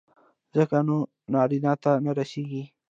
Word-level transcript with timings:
ځکه 0.55 0.77
نو 0.87 0.97
نارينه 1.33 1.73
ته 1.83 1.91
نه 2.03 2.11
رسېږي. 2.17 2.63